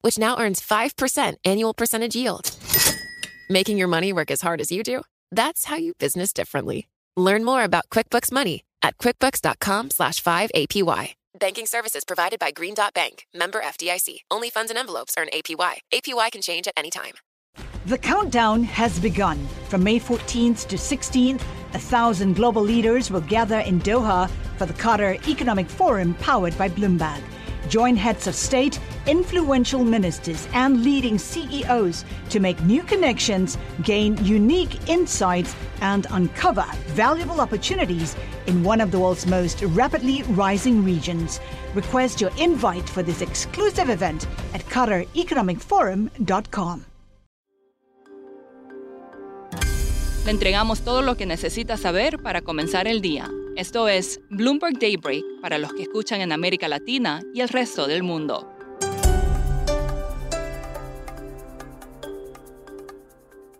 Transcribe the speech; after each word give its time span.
which 0.00 0.18
now 0.18 0.38
earns 0.38 0.60
5% 0.60 1.34
annual 1.44 1.74
percentage 1.74 2.16
yield. 2.16 2.50
Making 3.48 3.78
your 3.78 3.88
money 3.88 4.12
work 4.12 4.30
as 4.30 4.40
hard 4.40 4.60
as 4.60 4.70
you 4.70 4.82
do? 4.82 5.02
That's 5.30 5.64
how 5.66 5.76
you 5.76 5.94
business 5.94 6.32
differently. 6.32 6.88
Learn 7.16 7.44
more 7.44 7.64
about 7.64 7.88
QuickBooks 7.90 8.30
Money 8.30 8.64
at 8.82 8.98
quickbooks.com 8.98 9.90
slash 9.90 10.22
5APY. 10.22 11.14
Banking 11.38 11.66
services 11.66 12.04
provided 12.04 12.38
by 12.38 12.50
Green 12.50 12.74
Dot 12.74 12.94
Bank, 12.94 13.26
member 13.34 13.60
FDIC. 13.60 14.20
Only 14.30 14.50
funds 14.50 14.70
and 14.70 14.78
envelopes 14.78 15.14
earn 15.18 15.28
APY. 15.32 15.78
APY 15.92 16.32
can 16.32 16.42
change 16.42 16.66
at 16.66 16.74
any 16.76 16.90
time. 16.90 17.14
The 17.86 17.98
countdown 17.98 18.64
has 18.64 18.98
begun. 18.98 19.38
From 19.68 19.82
May 19.82 19.98
14th 19.98 20.66
to 20.66 20.76
16th, 20.76 21.42
a 21.74 21.78
thousand 21.78 22.36
global 22.36 22.62
leaders 22.62 23.10
will 23.10 23.20
gather 23.22 23.60
in 23.60 23.80
Doha 23.80 24.28
for 24.56 24.66
the 24.66 24.74
Qatar 24.74 25.26
Economic 25.28 25.68
Forum 25.68 26.14
powered 26.14 26.56
by 26.58 26.68
Bloomberg. 26.68 27.22
Join 27.68 27.96
heads 27.96 28.26
of 28.26 28.34
state, 28.34 28.80
influential 29.06 29.84
ministers, 29.84 30.48
and 30.54 30.82
leading 30.82 31.18
CEOs 31.18 32.06
to 32.30 32.40
make 32.40 32.58
new 32.62 32.82
connections, 32.82 33.58
gain 33.82 34.16
unique 34.24 34.88
insights, 34.88 35.54
and 35.80 36.06
uncover 36.10 36.64
valuable 36.88 37.40
opportunities 37.40 38.16
in 38.46 38.64
one 38.64 38.80
of 38.80 38.90
the 38.90 38.98
world's 38.98 39.26
most 39.26 39.62
rapidly 39.62 40.22
rising 40.30 40.82
regions. 40.82 41.40
Request 41.74 42.22
your 42.22 42.30
invite 42.38 42.88
for 42.88 43.02
this 43.02 43.20
exclusive 43.20 43.90
event 43.90 44.26
at 44.54 44.64
QatarEconomicForum.com. 44.66 46.84
Le 50.24 50.30
entregamos 50.30 50.82
todo 50.82 51.02
lo 51.02 51.16
que 51.16 51.26
necesita 51.26 51.76
saber 51.76 52.22
para 52.22 52.42
comenzar 52.42 52.86
el 52.86 53.00
día. 53.00 53.28
Esto 53.58 53.88
es 53.88 54.20
Bloomberg 54.30 54.78
Daybreak 54.78 55.24
para 55.42 55.58
los 55.58 55.74
que 55.74 55.82
escuchan 55.82 56.20
en 56.20 56.30
América 56.30 56.68
Latina 56.68 57.22
y 57.34 57.40
el 57.40 57.48
resto 57.48 57.88
del 57.88 58.04
mundo. 58.04 58.48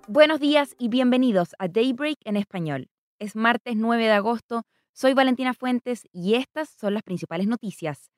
Buenos 0.06 0.38
días 0.38 0.76
y 0.78 0.86
bienvenidos 0.86 1.56
a 1.58 1.66
Daybreak 1.66 2.18
en 2.24 2.36
español. 2.36 2.88
Es 3.18 3.34
martes 3.34 3.74
9 3.74 4.04
de 4.04 4.12
agosto, 4.12 4.62
soy 4.92 5.14
Valentina 5.14 5.52
Fuentes 5.52 6.06
y 6.12 6.34
estas 6.34 6.68
son 6.68 6.94
las 6.94 7.02
principales 7.02 7.48
noticias. 7.48 8.12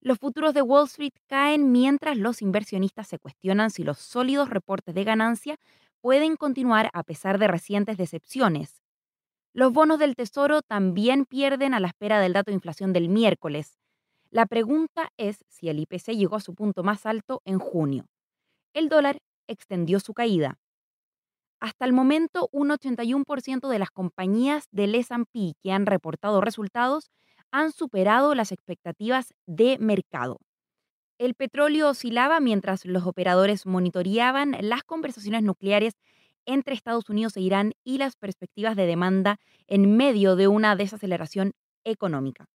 Los 0.00 0.18
futuros 0.18 0.54
de 0.54 0.62
Wall 0.62 0.84
Street 0.84 1.14
caen 1.26 1.72
mientras 1.72 2.16
los 2.16 2.42
inversionistas 2.42 3.08
se 3.08 3.18
cuestionan 3.18 3.72
si 3.72 3.82
los 3.82 3.98
sólidos 3.98 4.50
reportes 4.50 4.94
de 4.94 5.02
ganancia 5.02 5.56
pueden 6.00 6.36
continuar 6.36 6.90
a 6.92 7.02
pesar 7.02 7.40
de 7.40 7.48
recientes 7.48 7.96
decepciones. 7.96 8.83
Los 9.56 9.72
bonos 9.72 10.00
del 10.00 10.16
Tesoro 10.16 10.62
también 10.62 11.26
pierden 11.26 11.74
a 11.74 11.80
la 11.80 11.86
espera 11.86 12.18
del 12.18 12.32
dato 12.32 12.50
de 12.50 12.56
inflación 12.56 12.92
del 12.92 13.08
miércoles. 13.08 13.78
La 14.30 14.46
pregunta 14.46 15.12
es 15.16 15.44
si 15.48 15.68
el 15.68 15.78
IPC 15.78 16.16
llegó 16.16 16.34
a 16.34 16.40
su 16.40 16.56
punto 16.56 16.82
más 16.82 17.06
alto 17.06 17.40
en 17.44 17.60
junio. 17.60 18.06
El 18.74 18.88
dólar 18.88 19.18
extendió 19.46 20.00
su 20.00 20.12
caída. 20.12 20.58
Hasta 21.60 21.84
el 21.84 21.92
momento, 21.92 22.48
un 22.50 22.70
81% 22.70 23.68
de 23.68 23.78
las 23.78 23.92
compañías 23.92 24.66
del 24.72 24.96
S&P 24.96 25.54
que 25.62 25.70
han 25.70 25.86
reportado 25.86 26.40
resultados 26.40 27.12
han 27.52 27.70
superado 27.70 28.34
las 28.34 28.50
expectativas 28.50 29.34
de 29.46 29.78
mercado. 29.78 30.38
El 31.16 31.34
petróleo 31.36 31.90
oscilaba 31.90 32.40
mientras 32.40 32.84
los 32.86 33.06
operadores 33.06 33.66
monitoreaban 33.66 34.56
las 34.62 34.82
conversaciones 34.82 35.44
nucleares 35.44 35.94
entre 36.46 36.74
Estados 36.74 37.08
Unidos 37.08 37.36
e 37.36 37.40
Irán 37.40 37.72
y 37.84 37.98
las 37.98 38.16
perspectivas 38.16 38.76
de 38.76 38.86
demanda 38.86 39.38
en 39.66 39.96
medio 39.96 40.36
de 40.36 40.48
una 40.48 40.76
desaceleración 40.76 41.52
económica. 41.84 42.46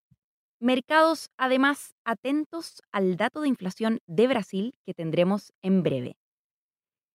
Mercados, 0.59 1.29
además, 1.37 1.93
atentos 2.03 2.81
al 2.91 3.15
dato 3.15 3.41
de 3.41 3.47
inflación 3.47 3.99
de 4.07 4.27
Brasil 4.27 4.73
que 4.85 4.93
tendremos 4.93 5.53
en 5.61 5.83
breve. 5.83 6.17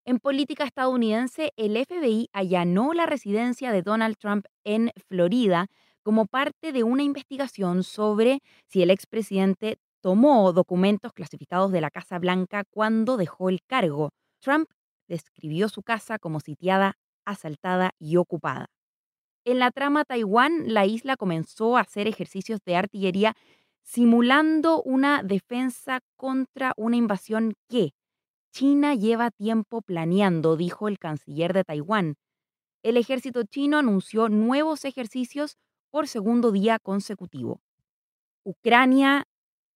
En 0.06 0.18
política 0.18 0.64
estadounidense, 0.64 1.52
el 1.56 1.76
FBI 1.76 2.28
allanó 2.32 2.92
la 2.92 3.06
residencia 3.06 3.72
de 3.72 3.82
Donald 3.82 4.16
Trump 4.18 4.46
en 4.64 4.90
Florida 5.08 5.66
como 6.02 6.26
parte 6.26 6.72
de 6.72 6.84
una 6.84 7.02
investigación 7.02 7.82
sobre 7.82 8.40
si 8.66 8.82
el 8.82 8.90
expresidente 8.90 9.78
tomó 10.02 10.52
documentos 10.52 11.14
clasificados 11.14 11.72
de 11.72 11.80
la 11.80 11.90
Casa 11.90 12.18
Blanca 12.18 12.64
cuando 12.70 13.16
dejó 13.16 13.48
el 13.48 13.62
cargo. 13.66 14.10
Trump 14.40 14.68
describió 15.14 15.68
su 15.68 15.82
casa 15.82 16.18
como 16.18 16.40
sitiada, 16.40 16.96
asaltada 17.24 17.92
y 18.00 18.16
ocupada. 18.16 18.66
En 19.44 19.60
la 19.60 19.70
trama 19.70 20.04
Taiwán, 20.04 20.74
la 20.74 20.86
isla 20.86 21.16
comenzó 21.16 21.76
a 21.76 21.82
hacer 21.82 22.08
ejercicios 22.08 22.60
de 22.64 22.76
artillería 22.76 23.36
simulando 23.82 24.82
una 24.82 25.22
defensa 25.22 26.00
contra 26.16 26.72
una 26.76 26.96
invasión 26.96 27.54
que 27.68 27.92
China 28.52 28.94
lleva 28.94 29.30
tiempo 29.30 29.82
planeando, 29.82 30.56
dijo 30.56 30.88
el 30.88 30.98
canciller 30.98 31.52
de 31.52 31.64
Taiwán. 31.64 32.16
El 32.82 32.96
ejército 32.96 33.44
chino 33.44 33.78
anunció 33.78 34.28
nuevos 34.28 34.84
ejercicios 34.84 35.56
por 35.90 36.08
segundo 36.08 36.50
día 36.50 36.78
consecutivo. 36.78 37.60
Ucrania 38.44 39.26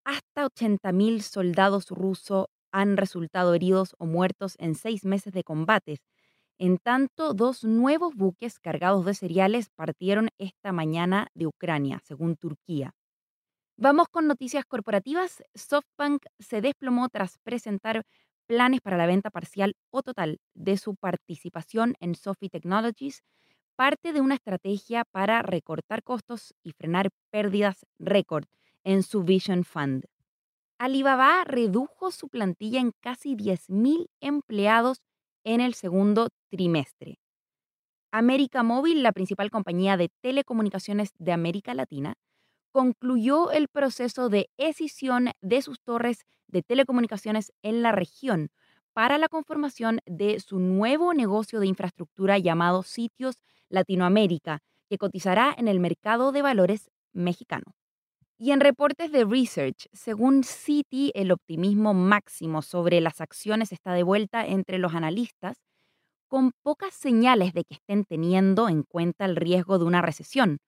hasta 0.04 0.46
80.000 0.46 1.22
soldados 1.22 1.90
rusos 1.90 2.48
han 2.72 2.98
resultado 2.98 3.54
heridos 3.54 3.96
o 4.00 4.06
muertos 4.06 4.56
en 4.60 4.76
seis 4.76 5.06
meses 5.06 5.34
de 5.34 5.44
combates. 5.44 6.00
En 6.60 6.78
tanto, 6.78 7.34
dos 7.34 7.64
nuevos 7.64 8.16
buques 8.16 8.60
cargados 8.60 9.06
de 9.06 9.14
cereales 9.14 9.70
partieron 9.76 10.30
esta 10.38 10.72
mañana 10.72 11.28
de 11.36 11.48
Ucrania, 11.48 12.00
según 12.04 12.36
Turquía. 12.36 12.94
Vamos 13.78 14.08
con 14.10 14.28
noticias 14.28 14.66
corporativas. 14.66 15.44
SoftBank 15.56 16.26
se 16.40 16.62
desplomó 16.62 17.10
tras 17.10 17.38
presentar 17.44 18.04
planes 18.48 18.82
para 18.82 18.98
la 18.98 19.06
venta 19.06 19.30
parcial 19.30 19.76
o 19.92 20.02
total 20.04 20.40
de 20.56 20.78
su 20.78 20.96
participación 20.96 21.96
en 22.00 22.16
Sophie 22.16 22.50
Technologies, 22.50 23.24
parte 23.76 24.14
de 24.14 24.22
una 24.22 24.36
estrategia 24.36 25.06
para 25.12 25.42
recortar 25.44 26.04
costos 26.04 26.54
y 26.64 26.72
frenar 26.72 27.10
pérdidas 27.32 27.86
récord 28.00 28.46
en 28.84 29.04
su 29.04 29.24
Vision 29.24 29.64
Fund. 29.64 30.06
Alibaba 30.80 31.44
redujo 31.44 32.12
su 32.12 32.30
plantilla 32.30 32.80
en 32.80 32.92
casi 33.00 33.36
10.000 33.36 34.10
empleados 34.22 35.02
en 35.44 35.60
el 35.60 35.74
segundo 35.74 36.30
trimestre. 36.50 37.20
América 38.12 38.64
Móvil, 38.64 39.02
la 39.02 39.12
principal 39.12 39.50
compañía 39.50 39.98
de 39.98 40.10
telecomunicaciones 40.22 41.14
de 41.18 41.32
América 41.32 41.74
Latina, 41.74 42.16
concluyó 42.72 43.52
el 43.52 43.70
proceso 43.70 44.30
de 44.30 44.50
escisión 44.58 45.32
de 45.42 45.62
sus 45.64 45.82
torres 45.82 46.26
de 46.48 46.62
telecomunicaciones 46.62 47.54
en 47.64 47.82
la 47.82 47.92
región 47.92 48.50
para 48.94 49.18
la 49.18 49.30
conformación 49.30 50.00
de 50.06 50.40
su 50.40 50.60
nuevo 50.60 51.14
negocio 51.14 51.60
de 51.60 51.68
infraestructura 51.68 52.38
llamado 52.38 52.84
Sitios 52.84 53.38
Latinoamérica, 53.70 54.60
que 54.90 54.98
cotizará 54.98 55.54
en 55.58 55.68
el 55.68 55.80
mercado 55.80 56.32
de 56.32 56.42
valores 56.44 56.92
mexicano. 57.14 57.77
Y 58.40 58.52
en 58.52 58.60
reportes 58.60 59.12
de 59.12 59.26
research, 59.26 59.88
según 59.94 60.44
Citi, 60.44 61.12
el 61.16 61.32
optimismo 61.32 61.96
máximo 61.96 62.62
sobre 62.62 63.02
las 63.02 63.20
acciones 63.20 63.72
está 63.72 63.94
de 63.94 64.04
vuelta 64.04 64.46
entre 64.46 64.78
los 64.78 64.94
analistas, 64.94 65.58
con 66.28 66.52
pocas 66.62 66.94
señales 66.94 67.54
de 67.54 67.64
que 67.64 67.76
estén 67.76 68.04
teniendo 68.04 68.70
en 68.70 68.84
cuenta 68.84 69.26
el 69.26 69.36
riesgo 69.36 69.80
de 69.80 69.86
una 69.86 70.04
recesión. 70.04 70.60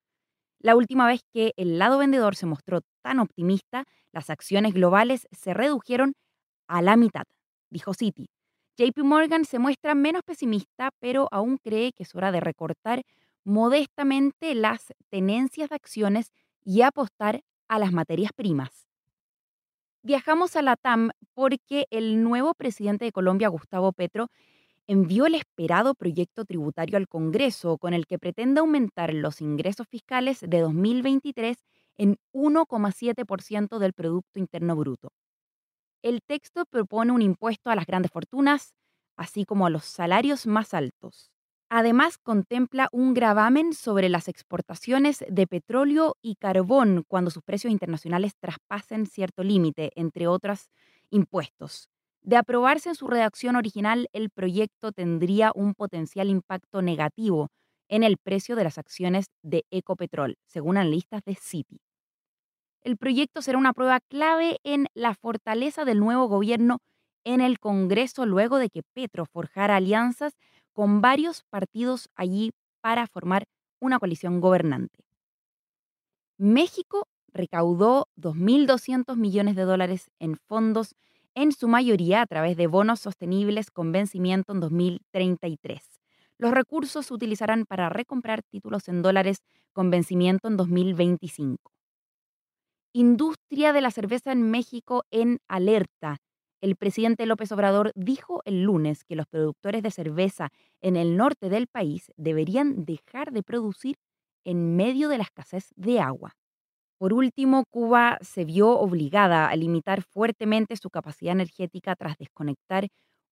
La 0.59 0.75
última 0.75 1.05
vez 1.05 1.21
que 1.31 1.53
el 1.57 1.77
lado 1.77 1.99
vendedor 1.99 2.35
se 2.35 2.47
mostró 2.47 2.81
tan 3.03 3.19
optimista, 3.19 3.83
las 4.11 4.31
acciones 4.31 4.73
globales 4.73 5.27
se 5.31 5.53
redujeron 5.53 6.13
a 6.67 6.81
la 6.81 6.97
mitad, 6.97 7.23
dijo 7.69 7.93
Citi. 7.93 8.29
JP 8.77 8.99
Morgan 9.03 9.45
se 9.45 9.59
muestra 9.59 9.93
menos 9.93 10.23
pesimista, 10.23 10.89
pero 10.99 11.27
aún 11.31 11.57
cree 11.57 11.91
que 11.93 12.03
es 12.03 12.15
hora 12.15 12.31
de 12.31 12.39
recortar 12.39 13.03
modestamente 13.43 14.55
las 14.55 14.93
tenencias 15.09 15.69
de 15.69 15.75
acciones 15.75 16.31
y 16.63 16.81
apostar 16.81 17.41
a 17.69 17.79
las 17.79 17.93
materias 17.93 18.31
primas. 18.35 18.89
Viajamos 20.01 20.55
a 20.55 20.61
la 20.61 20.75
TAM 20.75 21.11
porque 21.33 21.85
el 21.91 22.23
nuevo 22.23 22.53
presidente 22.53 23.05
de 23.05 23.11
Colombia, 23.11 23.47
Gustavo 23.47 23.93
Petro, 23.93 24.27
envió 24.87 25.27
el 25.27 25.35
esperado 25.35 25.93
proyecto 25.93 26.45
tributario 26.45 26.97
al 26.97 27.07
Congreso 27.07 27.77
con 27.77 27.93
el 27.93 28.07
que 28.07 28.17
pretende 28.17 28.59
aumentar 28.59 29.13
los 29.13 29.39
ingresos 29.39 29.87
fiscales 29.87 30.39
de 30.41 30.59
2023 30.59 31.57
en 31.97 32.17
1,7% 32.33 33.77
del 33.77 33.93
Producto 33.93 34.39
Interno 34.39 34.75
Bruto. 34.75 35.11
El 36.01 36.21
texto 36.25 36.65
propone 36.65 37.11
un 37.11 37.21
impuesto 37.21 37.69
a 37.69 37.75
las 37.75 37.85
grandes 37.85 38.11
fortunas, 38.11 38.73
así 39.17 39.45
como 39.45 39.65
a 39.65 39.69
los 39.69 39.83
salarios 39.83 40.47
más 40.47 40.73
altos. 40.73 41.29
Además, 41.71 42.17
contempla 42.17 42.89
un 42.91 43.13
gravamen 43.13 43.73
sobre 43.73 44.09
las 44.09 44.27
exportaciones 44.27 45.23
de 45.29 45.45
petróleo 45.45 46.15
y 46.21 46.35
carbón 46.35 47.03
cuando 47.07 47.29
sus 47.29 47.43
precios 47.43 47.71
internacionales 47.71 48.33
traspasen 48.39 49.05
cierto 49.05 49.43
límite, 49.43 49.91
entre 49.95 50.27
otros 50.27 50.71
impuestos. 51.11 51.87
De 52.23 52.37
aprobarse 52.37 52.89
en 52.89 52.95
su 52.95 53.07
redacción 53.07 53.55
original, 53.55 54.07
el 54.13 54.31
proyecto 54.31 54.91
tendría 54.91 55.51
un 55.53 55.75
potencial 55.75 56.29
impacto 56.29 56.81
negativo 56.81 57.49
en 57.87 58.03
el 58.03 58.17
precio 58.17 58.55
de 58.55 58.63
las 58.63 58.77
acciones 58.79 59.27
de 59.43 59.65
Ecopetrol, 59.69 60.37
según 60.45 60.77
analistas 60.77 61.23
de 61.23 61.35
Citi. 61.35 61.79
El 62.81 62.97
proyecto 62.97 63.41
será 63.41 63.57
una 63.57 63.73
prueba 63.73 63.99
clave 63.99 64.57
en 64.63 64.87
la 64.93 65.13
fortaleza 65.15 65.85
del 65.85 65.99
nuevo 65.99 66.27
gobierno 66.27 66.79
en 67.25 67.41
el 67.41 67.59
Congreso 67.59 68.25
luego 68.25 68.57
de 68.57 68.69
que 68.69 68.83
Petro 68.93 69.25
forjara 69.25 69.75
alianzas 69.75 70.33
con 70.79 71.01
varios 71.01 71.43
partidos 71.49 72.07
allí 72.15 72.51
para 72.79 73.05
formar 73.05 73.43
una 73.81 73.99
coalición 73.99 74.39
gobernante. 74.39 75.03
México 76.37 77.05
recaudó 77.33 78.07
2.200 78.15 79.17
millones 79.17 79.57
de 79.57 79.63
dólares 79.63 80.09
en 80.19 80.37
fondos, 80.47 80.95
en 81.35 81.51
su 81.51 81.67
mayoría 81.67 82.21
a 82.21 82.25
través 82.27 82.55
de 82.55 82.67
bonos 82.67 83.01
sostenibles 83.01 83.71
con 83.71 83.91
vencimiento 83.91 84.53
en 84.53 84.61
2033. 84.61 85.81
Los 86.37 86.51
recursos 86.51 87.07
se 87.07 87.13
utilizarán 87.13 87.65
para 87.65 87.89
recomprar 87.89 88.41
títulos 88.41 88.87
en 88.87 89.01
dólares 89.01 89.39
con 89.73 89.89
vencimiento 89.89 90.47
en 90.47 90.55
2025. 90.55 91.73
Industria 92.93 93.73
de 93.73 93.81
la 93.81 93.91
cerveza 93.91 94.31
en 94.31 94.49
México 94.49 95.03
en 95.11 95.39
alerta. 95.49 96.19
El 96.61 96.75
presidente 96.75 97.25
López 97.25 97.51
Obrador 97.53 97.91
dijo 97.95 98.41
el 98.43 98.63
lunes 98.63 99.05
que 99.05 99.15
los 99.15 99.27
productores 99.27 99.81
de 99.81 99.91
cerveza 99.91 100.49
en 100.81 100.97
el 100.97 101.15
norte 101.15 101.49
del 101.49 101.67
país 101.67 102.11
deberían 102.17 102.83
dejar 102.83 103.31
de 103.31 103.43
producir 103.43 103.95
en 104.43 104.75
medio 104.75 105.07
de 105.07 105.17
la 105.17 105.23
escasez 105.23 105.71
de 105.77 106.01
agua. 106.01 106.35
Por 106.97 107.13
último, 107.13 107.63
Cuba 107.69 108.17
se 108.21 108.43
vio 108.43 108.77
obligada 108.77 109.47
a 109.47 109.55
limitar 109.55 110.03
fuertemente 110.03 110.75
su 110.75 110.89
capacidad 110.89 111.31
energética 111.31 111.95
tras 111.95 112.17
desconectar 112.17 112.89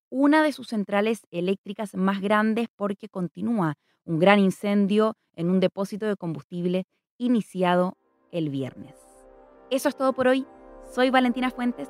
una 0.10 0.42
de 0.42 0.54
sus 0.54 0.70
centrales 0.70 1.28
eléctricas 1.30 1.94
más 1.96 2.22
grandes 2.22 2.70
porque 2.78 3.10
continúa 3.10 3.76
un 4.06 4.20
gran 4.20 4.40
incendio 4.40 5.16
en 5.34 5.50
un 5.50 5.60
depósito 5.60 6.06
de 6.06 6.16
combustible 6.16 6.86
iniciado 7.18 7.98
el 8.32 8.50
viernes. 8.50 8.96
Eso 9.70 9.90
es 9.90 9.98
todo 9.98 10.14
por 10.14 10.30
hoy. 10.30 10.46
Soy 10.94 11.10
Valentina 11.10 11.52
Fuentes. 11.52 11.90